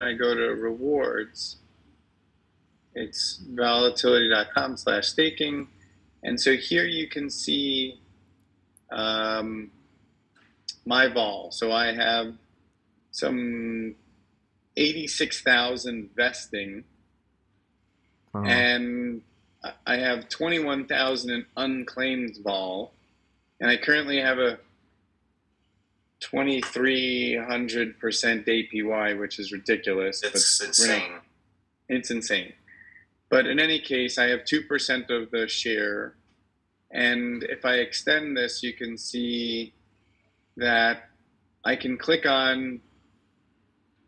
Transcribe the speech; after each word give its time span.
I 0.00 0.12
go 0.12 0.32
to 0.32 0.54
rewards, 0.54 1.56
it's 2.94 3.42
volatility.com 3.50 4.76
slash 4.76 5.08
staking. 5.08 5.66
And 6.22 6.40
so 6.40 6.56
here 6.56 6.84
you 6.84 7.08
can 7.08 7.28
see 7.30 8.00
um, 8.92 9.72
my 10.86 11.08
vol. 11.08 11.50
So 11.50 11.72
I 11.72 11.92
have 11.92 12.34
some 13.10 13.96
86,000 14.76 16.10
vesting 16.14 16.84
uh-huh. 18.34 18.46
and 18.46 19.22
I 19.84 19.96
have 19.96 20.28
21,000 20.28 21.30
in 21.30 21.46
unclaimed 21.56 22.36
vol. 22.44 22.92
And 23.60 23.68
I 23.68 23.76
currently 23.76 24.20
have 24.20 24.38
a 24.38 24.60
2300% 26.20 28.46
APY, 28.46 29.18
which 29.18 29.38
is 29.38 29.52
ridiculous. 29.52 30.22
It's 30.22 30.60
insane. 30.60 31.12
Not, 31.12 31.22
it's 31.88 32.10
insane. 32.10 32.52
But 33.30 33.46
in 33.46 33.60
any 33.60 33.78
case, 33.78 34.18
I 34.18 34.28
have 34.28 34.40
2% 34.40 35.10
of 35.10 35.30
the 35.30 35.46
share. 35.46 36.14
And 36.90 37.44
if 37.44 37.64
I 37.64 37.74
extend 37.74 38.36
this, 38.36 38.62
you 38.62 38.72
can 38.72 38.98
see 38.98 39.74
that 40.56 41.10
I 41.64 41.76
can 41.76 41.98
click 41.98 42.26
on. 42.26 42.80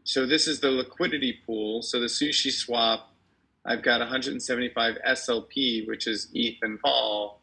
So 0.04 0.26
this 0.26 0.48
is 0.48 0.60
the 0.60 0.70
liquidity 0.70 1.38
pool. 1.46 1.82
So 1.82 2.00
the 2.00 2.06
sushi 2.06 2.50
swap, 2.50 3.12
I've 3.64 3.82
got 3.82 4.00
175 4.00 4.96
SLP, 5.06 5.86
which 5.86 6.06
is 6.06 6.28
ETH 6.32 6.56
and 6.62 6.80
Vol, 6.80 7.40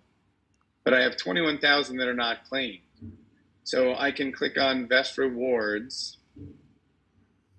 but 0.84 0.94
I 0.94 1.02
have 1.02 1.16
21,000 1.16 1.98
that 1.98 2.08
are 2.08 2.14
not 2.14 2.44
claimed. 2.50 2.80
So 3.68 3.96
I 3.98 4.12
can 4.12 4.32
click 4.32 4.58
on 4.58 4.88
Vest 4.88 5.18
Rewards. 5.18 6.16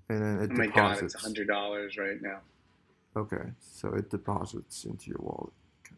And 0.08 0.22
then 0.22 0.40
it 0.40 0.50
oh 0.50 0.56
my 0.56 0.64
deposits. 0.64 1.14
god, 1.14 1.36
it's 1.36 1.38
$100 1.38 1.98
right 1.98 2.22
now. 2.22 2.38
Okay, 3.14 3.50
so 3.60 3.92
it 3.92 4.08
deposits 4.08 4.86
into 4.86 5.10
your 5.10 5.18
wallet. 5.20 5.52
Okay. 5.84 5.96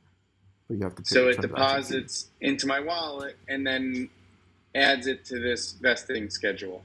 But 0.67 0.79
you 0.79 0.83
have 0.83 0.97
to 0.97 1.05
So 1.05 1.29
it 1.29 1.41
deposits 1.41 2.25
fee. 2.41 2.49
into 2.49 2.67
my 2.67 2.81
wallet 2.81 3.37
and 3.47 3.65
then 3.65 4.09
adds 4.75 5.07
it 5.07 5.25
to 5.27 5.39
this 5.39 5.75
vesting 5.75 6.29
schedule. 6.29 6.83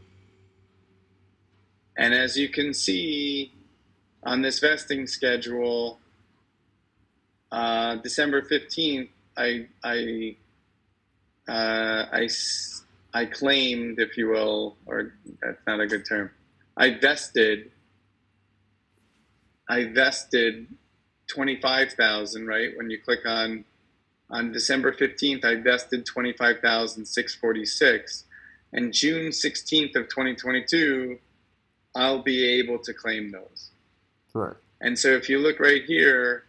And 1.97 2.13
as 2.13 2.37
you 2.37 2.47
can 2.47 2.75
see 2.75 3.51
on 4.21 4.43
this 4.43 4.59
vesting 4.59 5.07
schedule, 5.07 5.97
uh, 7.51 7.95
December 7.95 8.43
15th, 8.43 9.09
I, 9.35 9.65
I, 9.83 10.35
uh, 11.47 12.05
I, 12.11 12.27
I 13.15 13.25
claimed, 13.25 13.99
if 13.99 14.15
you 14.17 14.27
will, 14.27 14.77
or 14.85 15.13
that's 15.41 15.65
not 15.65 15.79
a 15.79 15.87
good 15.87 16.05
term, 16.05 16.29
I 16.75 16.99
vested 16.99 17.71
I 19.67 19.85
vested 19.85 20.67
25,000, 21.27 22.45
right? 22.45 22.77
When 22.77 22.91
you 22.91 23.01
click 23.01 23.25
on 23.25 23.65
on 24.29 24.51
December 24.51 24.91
15th, 24.91 25.43
I 25.45 25.55
vested 25.55 26.05
25,646 26.05 28.25
and 28.73 28.91
June 28.91 29.29
16th 29.29 29.95
of 29.95 30.09
2022, 30.09 31.17
I'll 31.95 32.21
be 32.21 32.43
able 32.59 32.79
to 32.79 32.93
claim 32.93 33.31
those. 33.31 33.71
Right. 34.33 34.57
And 34.81 34.99
so 34.99 35.07
if 35.09 35.29
you 35.29 35.39
look 35.39 35.61
right 35.61 35.85
here, 35.85 36.43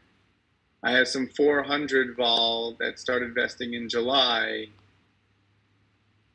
I 0.83 0.91
have 0.92 1.06
some 1.06 1.28
400 1.28 2.17
vol 2.17 2.75
that 2.81 2.98
started 2.98 3.34
vesting 3.34 3.75
in 3.75 3.89
July, 3.89 4.70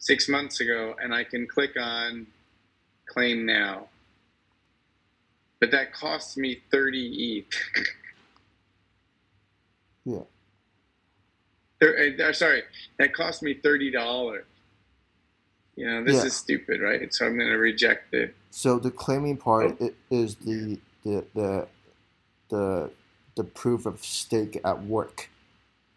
six 0.02 0.28
months 0.28 0.60
ago, 0.60 0.96
and 1.02 1.16
I 1.16 1.24
can 1.24 1.48
click 1.48 1.72
on 1.80 2.28
claim 3.08 3.46
now 3.46 3.88
but 5.62 5.72
that 5.72 5.94
costs 5.94 6.36
me 6.36 6.60
30 6.72 7.46
ETH. 7.46 7.86
yeah. 11.82 12.26
Uh, 12.28 12.34
sorry, 12.34 12.64
that 12.98 13.14
cost 13.14 13.44
me 13.44 13.54
$30. 13.54 14.42
You 15.76 15.86
know, 15.86 16.04
this 16.04 16.16
yeah. 16.16 16.24
is 16.24 16.36
stupid, 16.36 16.82
right? 16.82 17.14
So 17.14 17.28
I'm 17.28 17.38
going 17.38 17.48
to 17.48 17.58
reject 17.58 18.14
it. 18.14 18.36
So 18.50 18.80
the 18.80 18.92
claiming 18.92 19.38
part 19.38 19.78
oh. 19.80 19.92
is 20.10 20.36
the, 20.36 20.80
the, 21.06 21.24
the, 21.36 21.68
the, 22.50 22.92
the 23.36 23.44
proof 23.44 23.86
of 23.86 24.04
stake 24.04 24.60
at 24.66 24.84
work. 24.84 25.30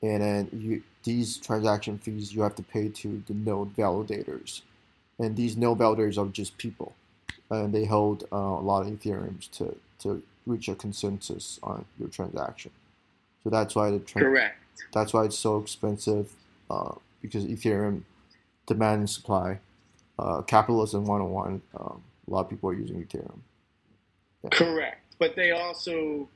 And 0.05 0.23
then 0.23 0.49
you, 0.53 0.83
these 1.03 1.39
transaction 1.39 1.99
fees 1.99 2.35
you 2.35 2.43
have 2.43 2.55
to 2.57 2.63
pay 2.63 2.89
to 2.89 3.23
the 3.27 3.35
node 3.35 3.75
validators. 3.75 4.63
And 5.19 5.37
these 5.37 5.57
node 5.57 5.79
validators 5.79 6.19
are 6.19 6.29
just 6.31 6.59
people 6.59 6.95
and 7.51 7.73
they 7.73 7.85
hold 7.85 8.25
uh, 8.33 8.37
a 8.37 8.61
lot 8.61 8.87
of 8.87 8.89
Ethereums 8.89 9.51
to, 9.53 9.77
to 10.01 10.23
reach 10.47 10.69
a 10.69 10.75
consensus 10.75 11.59
on 11.63 11.85
your 11.99 12.09
transaction. 12.09 12.71
So 13.43 13.51
that's 13.51 13.75
why 13.75 13.91
the 13.91 14.01
correct. 14.01 14.59
That's 14.93 15.13
why 15.13 15.25
it's 15.25 15.39
so 15.39 15.59
expensive 15.59 16.33
uh, 16.71 16.95
because 17.23 17.45
Ethereum 17.45 18.03
demand 18.67 19.01
and 19.01 19.11
supply, 19.11 19.59
uh, 20.19 20.43
capitalism 20.43 21.05
101. 21.07 21.63
Um, 21.79 22.03
a 22.27 22.31
lot 22.31 22.41
of 22.41 22.51
people 22.51 22.71
are 22.71 22.75
using 22.75 23.05
Ethereum. 23.05 23.39
Yeah. 24.43 24.51
Correct, 24.51 25.15
but 25.19 25.37
they 25.37 25.51
also 25.53 26.29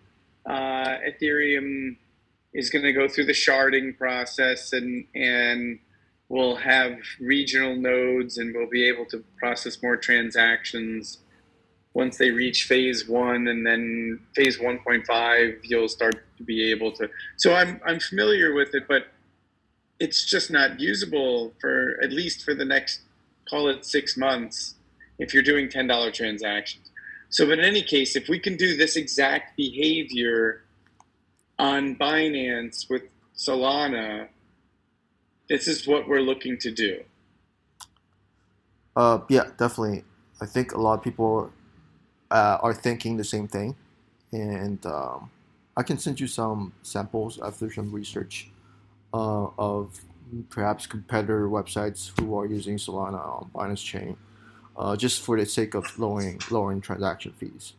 uh, 0.47 0.99
Ethereum 1.09 1.97
is 2.55 2.71
going 2.71 2.85
to 2.85 2.93
go 2.93 3.09
through 3.09 3.27
the 3.27 3.33
sharding 3.33 3.97
process 3.97 4.73
and 4.73 5.07
and 5.15 5.79
we'll 6.29 6.57
have 6.57 6.99
regional 7.21 7.75
nodes 7.75 8.39
and 8.39 8.55
we'll 8.55 8.69
be 8.69 8.87
able 8.87 9.07
to 9.07 9.25
process 9.39 9.83
more 9.83 9.97
transactions. 9.97 11.19
Once 11.95 12.19
they 12.19 12.31
reach 12.31 12.65
phase 12.65 13.09
one 13.09 13.49
and 13.49 13.67
then 13.67 14.21
phase 14.35 14.59
1.5 14.59 15.59
you'll 15.65 15.89
start 15.89 16.25
to 16.37 16.45
be 16.45 16.71
able 16.71 16.93
to 16.93 17.09
so 17.37 17.55
i'm 17.55 17.81
i'm 17.85 17.99
familiar 17.99 18.55
with 18.55 18.73
it 18.75 18.87
but 18.87 19.09
it's 19.99 20.25
just 20.25 20.51
not 20.51 20.79
usable 20.79 21.53
for 21.61 21.99
at 22.03 22.13
least 22.13 22.45
for 22.45 22.55
the 22.55 22.65
next 22.65 23.01
call 23.49 23.69
it 23.69 23.85
six 23.85 24.17
months 24.17 24.75
if 25.19 25.35
you're 25.35 25.43
doing 25.43 25.69
$10 25.69 26.13
transactions. 26.13 26.91
So 27.31 27.47
but 27.47 27.59
in 27.59 27.65
any 27.65 27.83
case 27.83 28.17
if 28.17 28.29
we 28.29 28.39
can 28.39 28.57
do 28.57 28.77
this 28.77 28.97
exact 28.97 29.57
behavior 29.57 30.63
on 31.59 31.97
binance 31.97 32.89
with 32.89 33.03
solana 33.37 34.29
this 35.49 35.67
is 35.67 35.87
what 35.87 36.07
we're 36.07 36.21
looking 36.21 36.59
to 36.59 36.71
do. 36.71 37.03
Uh, 38.95 39.21
yeah, 39.29 39.45
definitely. 39.57 40.05
I 40.41 40.47
think 40.47 40.73
a 40.73 40.79
lot 40.79 40.95
of 40.99 41.03
people 41.03 41.51
uh, 42.31 42.59
are 42.61 42.75
thinking 42.75 43.17
the 43.17 43.25
same 43.25 43.49
thing, 43.49 43.75
and 44.33 44.85
um, 44.87 45.31
I 45.77 45.83
can 45.83 45.99
send 45.99 46.21
you 46.21 46.27
some 46.27 46.73
samples 46.83 47.41
after 47.41 47.73
some 47.73 47.91
research 47.93 48.51
uh, 49.15 49.47
of 49.59 50.01
perhaps 50.51 50.87
competitor 50.87 51.49
websites 51.49 52.13
who 52.21 52.39
are 52.39 52.47
using 52.47 52.77
Solana 52.77 53.25
on 53.41 53.51
Binance 53.55 53.83
Chain, 53.83 54.17
uh, 54.77 54.97
just 54.97 55.23
for 55.23 55.39
the 55.39 55.47
sake 55.47 55.75
of 55.75 55.99
lowering 55.99 56.41
lowering 56.51 56.81
transaction 56.81 57.33
fees. 57.39 57.73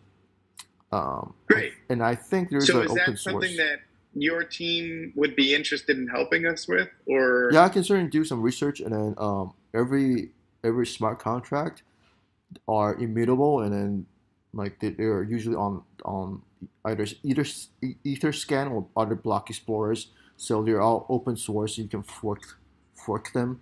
Um, 0.91 1.33
Great. 1.47 1.73
And 1.89 2.03
I 2.03 2.15
think 2.15 2.49
there's 2.49 2.67
so 2.67 2.81
an 2.81 2.89
open 2.89 3.17
source. 3.17 3.23
something 3.23 3.57
that 3.57 3.79
your 4.15 4.43
team 4.43 5.13
would 5.15 5.35
be 5.35 5.53
interested 5.53 5.97
in 5.97 6.07
helping 6.07 6.45
us 6.45 6.67
with, 6.67 6.89
or 7.05 7.49
yeah, 7.53 7.63
I 7.63 7.69
can 7.69 7.83
certainly 7.83 8.09
do 8.09 8.23
some 8.23 8.41
research, 8.41 8.79
and 8.79 8.93
then 8.93 9.15
um, 9.17 9.53
every 9.73 10.29
every 10.63 10.87
smart 10.87 11.19
contract 11.19 11.83
are 12.67 12.95
immutable, 12.95 13.61
and 13.61 13.73
then 13.73 14.05
like 14.53 14.79
they, 14.79 15.03
are 15.03 15.23
usually 15.23 15.55
on 15.55 15.83
on 16.05 16.41
either 16.85 17.05
either 17.23 17.43
Etherscan 17.43 18.71
or 18.71 18.87
other 18.97 19.15
block 19.15 19.49
explorers, 19.49 20.07
so 20.37 20.63
they're 20.63 20.81
all 20.81 21.05
open 21.09 21.37
source. 21.37 21.77
You 21.77 21.87
can 21.87 22.03
fork 22.03 22.57
fork 22.95 23.31
them, 23.33 23.61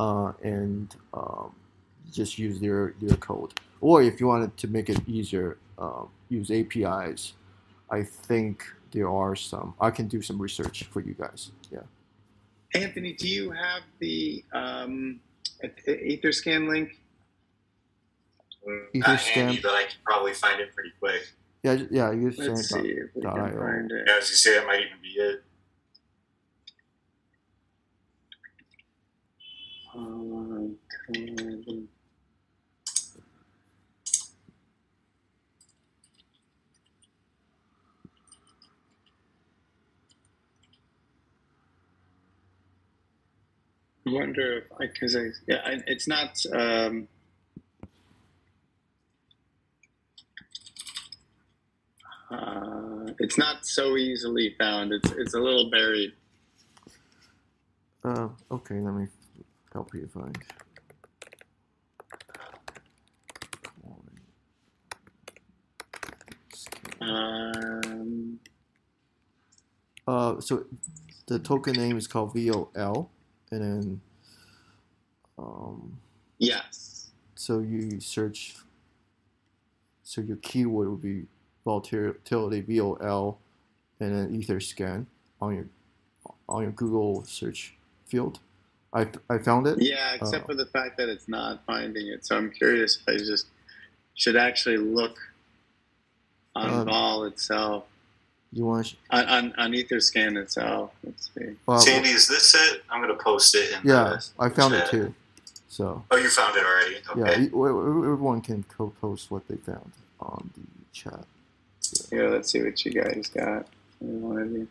uh, 0.00 0.32
and 0.42 0.94
um, 1.12 1.54
just 2.12 2.38
use 2.38 2.58
their 2.60 2.94
their 3.00 3.16
code. 3.16 3.54
Or 3.84 4.02
if 4.02 4.18
you 4.18 4.26
wanted 4.26 4.56
to 4.56 4.66
make 4.66 4.88
it 4.88 4.98
easier, 5.06 5.58
uh, 5.76 6.04
use 6.30 6.50
APIs. 6.50 7.34
I 7.90 8.02
think 8.02 8.64
there 8.92 9.10
are 9.10 9.36
some. 9.36 9.74
I 9.78 9.90
can 9.90 10.08
do 10.08 10.22
some 10.22 10.40
research 10.40 10.84
for 10.84 11.00
you 11.00 11.12
guys. 11.12 11.50
Yeah. 11.70 11.80
Anthony, 12.74 13.12
do 13.12 13.28
you 13.28 13.50
have 13.50 13.82
the 13.98 14.42
um, 14.54 15.20
Etherscan 15.62 16.66
link? 16.66 16.98
Etherscan, 18.94 19.34
handy, 19.34 19.60
but 19.62 19.74
I 19.74 19.82
can 19.82 19.98
probably 20.02 20.32
find 20.32 20.62
it 20.62 20.74
pretty 20.74 20.92
quick. 20.98 21.34
Yeah, 21.62 21.76
yeah. 21.90 22.08
Let's 22.08 22.70
see 22.70 22.88
if 22.88 23.14
we 23.14 23.20
can 23.20 23.32
find 23.32 23.92
it. 23.92 24.04
Yeah, 24.08 24.16
as 24.16 24.30
you 24.30 24.36
say, 24.36 24.54
that 24.54 24.66
might 24.66 24.80
even 24.80 24.98
be 25.02 25.08
it. 25.10 25.44
Um, 29.94 30.76
wonder 44.14 44.58
if 44.58 44.64
I, 44.80 44.86
because 44.86 45.16
I, 45.16 45.26
yeah, 45.46 45.60
I, 45.64 45.80
it's 45.86 46.08
not. 46.08 46.38
Um, 46.52 47.08
Uh, 52.30 53.06
it's 53.20 53.38
not 53.38 53.64
so 53.64 53.96
easily 53.96 54.54
found. 54.58 54.92
It's 54.92 55.10
it's 55.12 55.34
a 55.34 55.38
little 55.38 55.70
buried. 55.70 56.12
Uh, 58.04 58.28
okay, 58.50 58.80
let 58.80 58.94
me 58.94 59.06
help 59.72 59.94
you 59.94 60.08
find. 60.12 60.36
Um, 67.00 68.38
Uh, 70.06 70.38
so 70.40 70.66
the 71.26 71.38
token 71.38 71.74
name 71.74 71.96
is 71.96 72.06
called 72.06 72.34
VOL, 72.34 73.10
and 73.54 73.82
then 73.82 74.00
um, 75.38 75.98
yes. 76.38 77.10
so 77.34 77.60
you 77.60 78.00
search. 78.00 78.54
So 80.02 80.20
your 80.20 80.36
keyword 80.36 80.88
would 80.90 81.02
be 81.02 81.24
volatility 81.64 82.60
VOL, 82.60 83.38
and 84.00 84.12
then 84.14 84.38
Etherscan 84.40 85.06
on 85.40 85.54
your 85.54 85.66
on 86.48 86.62
your 86.62 86.72
Google 86.72 87.24
search 87.24 87.74
field. 88.06 88.38
I, 88.92 89.08
I 89.28 89.38
found 89.38 89.66
it. 89.66 89.80
Yeah, 89.80 90.14
except 90.14 90.44
Oh. 90.44 90.48
for 90.48 90.54
the 90.54 90.66
fact 90.66 90.98
that 90.98 91.08
it's 91.08 91.26
not 91.26 91.64
finding 91.66 92.06
it. 92.08 92.24
So 92.24 92.36
I'm 92.36 92.50
curious 92.52 92.96
if 92.98 93.08
I 93.08 93.16
just 93.16 93.46
should 94.14 94.36
actually 94.36 94.76
look 94.76 95.18
on 96.54 96.70
Um, 96.70 96.84
Vol 96.86 97.24
itself, 97.24 97.86
You 98.54 98.66
want? 98.66 98.86
To, 98.86 98.96
on, 99.10 99.24
on, 99.26 99.52
on 99.58 99.72
Etherscan 99.72 100.36
itself. 100.40 100.92
Let's 101.02 101.28
see. 101.34 101.56
well, 101.66 101.78
Sandy, 101.80 102.10
is 102.10 102.28
this 102.28 102.54
it? 102.54 102.84
I'm 102.88 103.00
gonna 103.00 103.14
post 103.16 103.54
it 103.56 103.72
in 103.72 103.80
yeah, 103.88 104.16
the 104.16 104.30
I 104.38 104.48
found 104.48 104.74
it 104.74 104.88
too. 104.88 105.12
So 105.68 106.04
Oh, 106.12 106.16
you 106.16 106.28
found 106.28 106.56
it 106.56 106.64
already. 106.64 106.96
yeah, 107.16 107.24
Okay. 107.32 107.42
e- 107.42 107.46
everyone 107.46 108.40
can 108.40 108.62
co-post 108.62 109.28
what 109.32 109.48
they 109.48 109.56
found 109.56 109.90
on 110.20 110.50
the 110.56 110.62
chat. 110.92 111.24
Here, 112.10 112.30
let's 112.30 112.50
see 112.52 112.62
what 112.62 112.84
you 112.84 112.92
guys 112.92 113.26
got. 113.26 113.66
Any 114.00 114.12
One 114.12 114.38
of 114.38 114.52
you. 114.52 114.68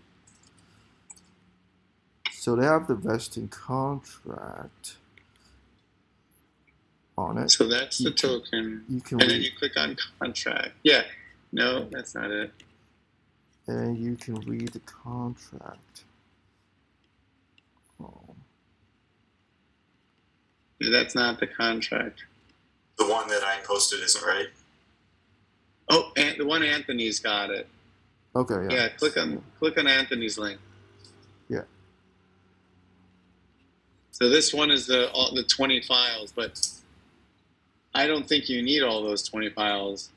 So 2.32 2.56
they 2.56 2.66
have 2.66 2.88
the 2.88 2.96
vesting 2.96 3.50
contract 3.50 4.96
on 7.18 7.38
it. 7.38 7.52
So 7.52 7.68
that's 7.68 7.98
the 7.98 8.12
can- 8.12 8.30
token. 8.30 8.86
You 8.88 9.02
can 9.02 9.22
And 9.22 9.30
then 9.30 9.42
you 9.42 9.50
click 9.60 9.74
on 9.76 9.98
contract. 10.20 10.72
Yeah. 10.84 11.04
No, 11.52 11.84
that's 11.92 12.16
not 12.16 12.32
it. 12.32 12.52
And 13.68 13.98
you 13.98 14.15
can 14.15 14.36
read 14.42 14.69
the 14.69 14.80
contract. 14.80 16.04
Oh, 18.01 18.36
That's 20.80 21.15
not 21.15 21.39
the 21.39 21.48
contract. 21.48 22.24
The 22.98 23.07
one 23.07 23.27
that 23.30 23.44
I 23.44 23.57
posted 23.63 24.01
isn't 24.01 24.24
right. 24.25 24.48
Oh, 25.89 26.12
and 26.18 26.38
the 26.38 26.45
one 26.45 26.63
Anthony's 26.63 27.19
got 27.19 27.50
it. 27.50 27.68
okay, 28.36 28.68
yeah. 28.69 28.83
Yeah, 28.83 28.89
click 28.89 29.18
on 29.18 29.44
click 29.60 29.77
on 29.77 29.88
Anthony's 29.88 30.38
link. 30.38 30.60
Yeah. 31.50 31.63
So 34.12 34.30
this 34.30 34.54
one 34.54 34.71
is 34.71 34.88
the 34.88 35.10
all, 35.12 35.33
the 35.33 35.44
twenty 35.44 35.81
files, 35.81 36.31
but 36.31 36.60
I 37.94 38.07
don't 38.07 38.27
think 38.27 38.50
you 38.50 38.62
need 38.62 38.81
all 38.83 39.04
those 39.04 39.24
twenty 39.24 39.50
files. 39.50 40.10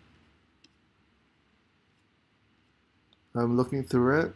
I'm 3.39 3.57
looking 3.57 3.83
through 3.83 4.21
it. 4.21 4.33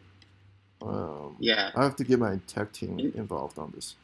Um, 0.82 1.36
Yeah. 1.38 1.70
I 1.76 1.82
have 1.84 1.96
to 1.96 2.04
get 2.04 2.18
my 2.18 2.38
tech 2.46 2.72
team 2.72 2.98
involved 3.14 3.58
on 3.58 3.72
this. 3.74 3.94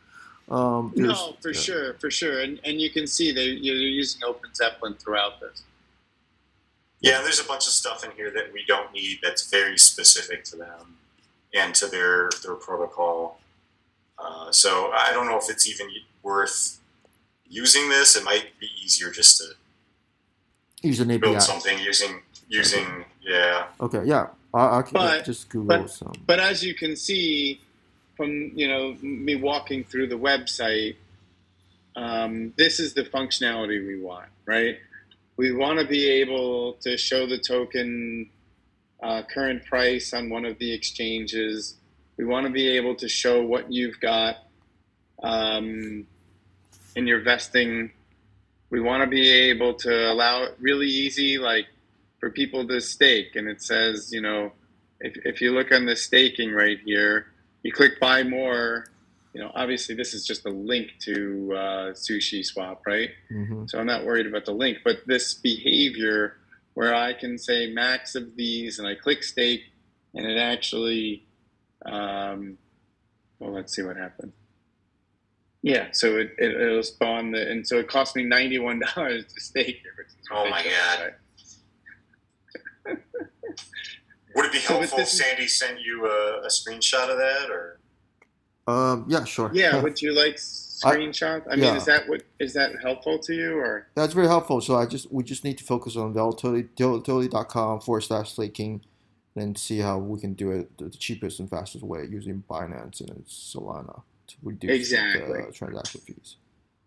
Um, 0.49 0.93
No, 0.95 1.35
for 1.41 1.51
yeah. 1.53 1.61
sure, 1.61 1.95
for 1.95 2.11
sure, 2.11 2.41
and 2.41 2.61
and 2.65 2.81
you 2.81 2.91
can 2.91 3.07
see 3.07 3.33
they 3.33 3.47
you're 3.47 3.75
using 3.77 4.23
Open 4.25 4.55
Zeppelin 4.55 4.95
throughout 4.95 5.41
this. 5.41 5.63
Yeah, 7.01 7.21
there's 7.23 7.41
a 7.41 7.45
bunch 7.45 7.67
of 7.67 7.73
stuff 7.73 8.05
in 8.05 8.11
here 8.13 8.31
that 8.31 8.53
we 8.53 8.65
don't 8.67 8.93
need 8.93 9.19
that's 9.23 9.51
very 9.51 9.77
specific 9.79 10.45
to 10.45 10.57
them 10.57 10.97
and 11.53 11.75
to 11.75 11.87
their 11.89 12.31
their 12.45 12.55
protocol. 12.55 13.41
Uh, 14.19 14.51
so 14.53 14.93
I 14.93 15.11
don't 15.13 15.27
know 15.27 15.37
if 15.37 15.51
it's 15.51 15.69
even 15.69 15.89
worth 16.23 16.79
using 17.49 17.89
this. 17.89 18.17
It 18.17 18.25
might 18.25 18.59
be 18.61 18.69
easier 18.83 19.11
just 19.11 19.39
to 19.39 19.45
Use 20.83 21.01
an 21.01 21.09
build 21.09 21.25
API. 21.37 21.41
something 21.41 21.79
using 21.81 22.23
using 22.49 23.05
yeah. 23.21 23.67
Okay, 23.81 24.05
yeah. 24.05 24.29
I, 24.57 24.79
I 24.79 24.83
can 24.83 24.93
But- 24.95 25.25
just 25.25 25.49
Google 25.49 25.67
but- 25.83 25.91
some. 25.91 26.13
But 26.27 26.41
as 26.41 26.63
you 26.63 26.75
can 26.75 26.97
see 26.97 27.61
from 28.17 28.31
you 28.55 28.67
know 28.69 28.97
me 29.03 29.35
walking 29.37 29.85
through 29.85 30.07
the 30.09 30.19
website, 30.19 30.97
um, 31.95 32.53
this 32.57 32.81
is 32.81 32.95
the 32.95 33.05
functionality 33.05 33.87
we 33.87 34.01
want, 34.01 34.29
right? 34.47 34.79
We 35.37 35.53
want 35.53 35.79
to 35.81 35.87
be 35.87 36.09
able 36.09 36.75
to 36.81 36.97
show 36.97 37.27
the 37.27 37.39
token 37.39 38.31
uh, 39.03 39.23
current 39.33 39.65
price 39.67 40.15
on 40.15 40.31
one 40.31 40.47
of 40.47 40.59
the 40.59 40.73
exchanges. 40.73 41.75
We 42.17 42.25
want 42.25 42.47
to 42.47 42.53
be 42.53 42.69
able 42.69 42.95
to 42.97 43.09
show 43.09 43.45
what 43.45 43.71
you've 43.71 44.01
got 44.01 44.39
um, 45.23 46.07
in 46.95 47.07
your 47.07 47.21
vesting. 47.21 47.91
We 48.71 48.81
want 48.81 49.03
to 49.03 49.07
be 49.07 49.29
able 49.31 49.75
to 49.75 50.11
allow 50.11 50.45
it 50.45 50.57
really 50.59 50.89
easy, 50.89 51.37
like 51.39 51.67
for 52.21 52.31
people 52.31 52.67
to 52.69 52.81
stake. 52.81 53.37
And 53.37 53.49
it 53.49 53.63
says, 53.63 54.11
you 54.13 54.21
know, 54.21 54.53
if, 55.01 55.17
if 55.25 55.41
you 55.41 55.53
look 55.53 55.73
on 55.73 55.87
the 55.87 55.97
staking 55.97 56.53
right 56.53 56.79
here, 56.85 57.27
you 57.63 57.73
click 57.73 58.01
buy 58.01 58.23
more. 58.23 58.87
You 59.35 59.43
know, 59.43 59.53
obviously 59.55 59.95
this 59.95 60.15
is 60.15 60.27
just 60.27 60.47
a 60.47 60.51
link 60.51 60.93
to 61.01 61.53
uh, 61.55 61.93
Sushi 61.93 62.45
Swap, 62.45 62.83
right? 62.87 63.11
hmm 63.29 63.67
So 63.67 63.79
I'm 63.79 63.87
not 63.87 64.05
worried 64.07 64.27
about 64.27 64.47
the 64.47 64.53
link, 64.53 64.79
but 64.85 64.99
this 65.07 65.35
behavior 65.35 66.39
where 66.75 66.95
I 66.95 67.13
can 67.13 67.39
say 67.39 67.71
max 67.73 68.15
of 68.15 68.37
these 68.37 68.79
and 68.79 68.87
I 68.89 68.95
click 68.95 69.23
stake 69.23 69.63
and 70.15 70.25
it 70.27 70.39
actually, 70.39 71.27
um, 71.85 72.57
well, 73.39 73.53
let's 73.53 73.75
see 73.75 73.83
what 73.83 73.97
happened. 73.97 74.33
Yeah, 75.63 75.89
so 75.93 76.17
it, 76.17 76.33
it, 76.39 76.53
it'll 76.61 76.83
spawn 76.83 77.33
the, 77.33 77.51
and 77.51 77.67
so 77.67 77.77
it 77.79 77.89
cost 77.89 78.15
me 78.17 78.25
$91 78.25 78.81
to 79.35 79.41
stake 79.41 79.69
it, 79.85 79.99
which 79.99 80.07
is 80.09 80.15
Oh 80.33 80.49
my 80.49 80.59
ridiculous, 80.59 80.79
God. 80.97 81.03
right? 82.87 82.99
Would 84.37 84.45
it 84.46 84.46
be 84.57 84.63
So 84.67 84.75
helpful 84.79 84.99
if 84.99 85.05
this- 85.05 85.19
Sandy 85.19 85.49
sent 85.49 85.81
you 85.81 86.07
a, 86.07 86.41
a 86.45 86.49
screenshot 86.49 87.09
of 87.11 87.19
that 87.19 87.51
or 87.51 87.79
Um, 88.69 89.05
yeah, 89.09 89.25
sure. 89.25 89.51
Yeah, 89.55 89.81
would 89.81 90.01
you 90.03 90.13
like 90.13 90.37
screenshot? 90.37 91.43
I, 91.51 91.55
mean, 91.57 91.65
yeah. 91.65 91.77
is 91.77 91.85
that 91.87 92.09
what 92.09 92.23
is 92.41 92.53
that 92.55 92.73
helpful 92.83 93.19
to 93.21 93.33
you 93.35 93.57
or? 93.59 93.87
That's 93.95 94.13
very 94.13 94.27
helpful. 94.27 94.61
So 94.61 94.75
I 94.77 94.87
just 94.87 95.11
we 95.13 95.23
just 95.23 95.45
need 95.45 95.59
to 95.59 95.65
focus 95.65 95.97
on 95.97 96.13
volatility 96.13 96.69
volatility.com 96.79 97.81
forward 97.81 98.01
slash 98.03 98.33
staking 98.33 98.83
and 99.37 99.57
see 99.57 99.79
how 99.79 99.99
we 99.99 100.19
can 100.19 100.33
do 100.35 100.51
it 100.51 100.77
the 100.79 100.91
cheapest 100.91 101.41
and 101.41 101.49
fastest 101.49 101.85
way 101.85 102.05
using 102.11 102.43
Binance 102.51 103.01
and 103.01 103.25
Solana 103.27 104.03
to 104.29 104.35
reduce 104.43 104.71
Exactly. 104.73 105.43
the 105.47 105.53
transaction 105.53 106.01
fees. 106.01 106.37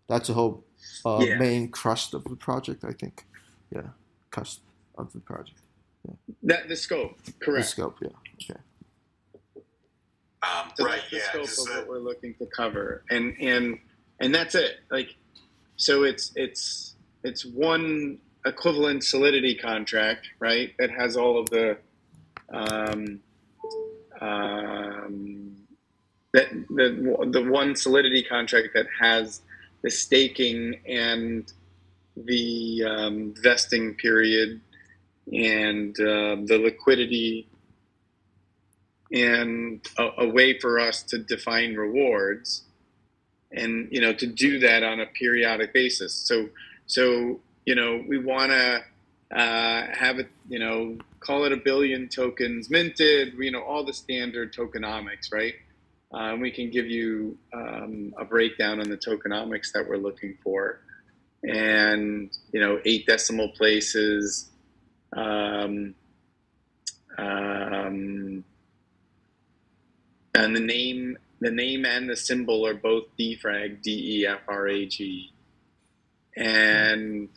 That's 0.08 0.26
the 0.28 0.34
whole 0.34 0.64
uh, 1.06 1.20
Yeah. 1.26 1.38
main 1.38 1.68
crust 1.70 2.12
of 2.14 2.24
the 2.24 2.36
project, 2.36 2.84
I 2.84 2.92
think. 2.92 3.24
Yeah, 3.74 3.90
crust 4.30 4.60
of 4.98 5.12
the 5.12 5.20
project. 5.20 5.60
That 6.42 6.68
the 6.68 6.76
scope, 6.76 7.18
correct? 7.42 7.64
The 7.66 7.70
scope, 7.70 7.98
yeah. 8.02 8.08
Okay. 8.50 8.60
um, 10.42 10.72
So 10.76 10.84
right? 10.84 11.00
that's 11.00 11.10
the 11.10 11.16
Yeah, 11.18 11.22
scope 11.24 11.42
'cause 11.46 11.68
of 11.68 11.76
what 11.76 11.88
we're 11.88 11.98
looking 11.98 12.34
to 12.36 12.46
cover, 12.46 13.04
and 13.10 13.36
and 13.40 13.78
and 14.20 14.34
that's 14.34 14.54
it. 14.54 14.80
Like, 14.90 15.14
so 15.76 16.04
it's 16.04 16.32
it's 16.36 16.96
it's 17.24 17.44
one 17.44 18.18
equivalent 18.46 19.04
solidity 19.04 19.54
contract, 19.54 20.28
right? 20.40 20.74
That 20.78 20.90
has 20.90 21.16
all 21.16 21.38
of 21.38 21.50
the 21.50 21.78
um, 22.52 23.20
um, 24.20 25.56
that 26.32 26.50
the 26.70 27.28
the 27.32 27.42
one 27.50 27.76
solidity 27.76 28.22
contract 28.22 28.68
that 28.74 28.86
has 29.00 29.42
the 29.82 29.90
staking 29.90 30.80
and 30.86 31.52
the 32.16 32.84
um, 32.86 33.34
vesting 33.42 33.94
period 33.94 34.60
and 35.32 35.98
uh, 36.00 36.36
the 36.46 36.60
liquidity 36.62 37.48
and 39.12 39.84
a, 39.98 40.08
a 40.18 40.28
way 40.28 40.58
for 40.58 40.78
us 40.78 41.02
to 41.02 41.18
define 41.18 41.74
rewards 41.74 42.62
and 43.52 43.88
you 43.90 44.00
know 44.00 44.12
to 44.12 44.26
do 44.26 44.58
that 44.60 44.82
on 44.82 45.00
a 45.00 45.06
periodic 45.06 45.72
basis. 45.72 46.14
So 46.14 46.48
so 46.86 47.40
you 47.66 47.74
know 47.74 48.04
we 48.08 48.18
want 48.18 48.52
to 48.52 48.82
uh, 49.36 49.86
have 49.92 50.18
it 50.18 50.28
you 50.48 50.58
know 50.58 50.98
call 51.20 51.44
it 51.44 51.52
a 51.52 51.56
billion 51.56 52.08
tokens 52.08 52.70
minted 52.70 53.34
you 53.38 53.50
know 53.50 53.62
all 53.62 53.84
the 53.84 53.92
standard 53.92 54.52
tokenomics 54.54 55.32
right? 55.32 55.54
Uh, 56.12 56.36
we 56.40 56.50
can 56.50 56.70
give 56.70 56.86
you 56.86 57.38
um, 57.54 58.12
a 58.18 58.24
breakdown 58.24 58.80
on 58.80 58.90
the 58.90 58.96
tokenomics 58.96 59.70
that 59.72 59.88
we're 59.88 59.96
looking 59.96 60.36
for. 60.42 60.80
And 61.42 62.30
you 62.52 62.60
know 62.60 62.80
eight 62.84 63.06
decimal 63.06 63.48
places 63.50 64.49
um, 65.16 65.94
um, 67.18 68.44
and 70.34 70.56
the 70.56 70.60
name 70.60 71.18
the 71.40 71.50
name 71.50 71.84
and 71.86 72.08
the 72.08 72.16
symbol 72.16 72.66
are 72.66 72.74
both 72.74 73.04
defrag 73.18 73.82
d 73.82 74.20
e 74.20 74.26
f 74.26 74.40
r 74.48 74.68
a 74.68 74.86
g 74.86 75.32
and 76.36 77.28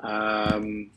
um, 0.00 0.90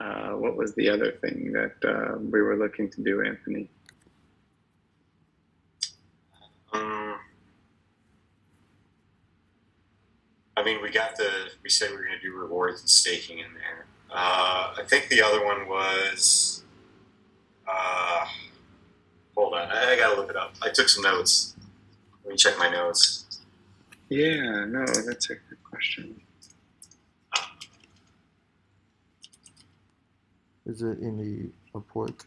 uh, 0.00 0.30
what 0.30 0.56
was 0.56 0.74
the 0.74 0.88
other 0.88 1.12
thing 1.12 1.52
that 1.52 1.76
uh, 1.86 2.18
we 2.18 2.42
were 2.42 2.56
looking 2.56 2.90
to 2.90 3.02
do, 3.02 3.22
Anthony? 3.22 3.68
Um, 6.72 7.16
I 10.56 10.64
mean, 10.64 10.82
we 10.82 10.90
got 10.90 11.16
the. 11.16 11.30
We 11.62 11.70
said 11.70 11.90
we 11.90 11.96
were 11.96 12.04
going 12.04 12.18
to 12.18 12.22
do 12.22 12.36
rewards 12.36 12.80
and 12.80 12.90
staking 12.90 13.38
in 13.38 13.54
there. 13.54 13.86
Uh, 14.14 14.72
I 14.78 14.84
think 14.86 15.08
the 15.08 15.20
other 15.20 15.44
one 15.44 15.68
was. 15.68 16.62
Uh, 17.66 18.26
hold 19.36 19.54
on, 19.54 19.68
I, 19.70 19.92
I 19.92 19.96
gotta 19.96 20.20
look 20.20 20.30
it 20.30 20.36
up. 20.36 20.54
I 20.62 20.70
took 20.70 20.88
some 20.88 21.02
notes. 21.02 21.56
Let 22.24 22.30
me 22.30 22.36
check 22.36 22.56
my 22.58 22.70
notes. 22.70 23.40
Yeah, 24.08 24.66
no, 24.66 24.86
that's 24.86 25.30
a 25.30 25.34
good 25.34 25.64
question. 25.64 26.20
Is 30.66 30.82
it 30.82 31.00
in 31.00 31.18
the 31.18 31.50
report? 31.78 32.24